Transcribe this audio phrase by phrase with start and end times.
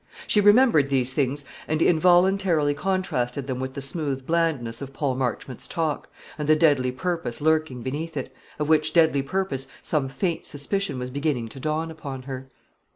[0.25, 5.67] She remembered these things, and involuntarily contrasted them with the smooth blandness of Paul Marchmont's
[5.67, 10.97] talk, and the deadly purpose lurking beneath it of which deadly purpose some faint suspicion
[10.97, 12.47] was beginning to dawn upon her.